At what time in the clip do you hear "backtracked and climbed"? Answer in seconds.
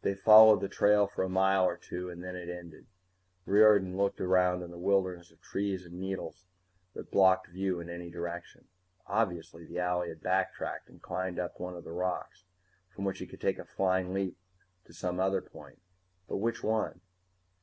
10.22-11.38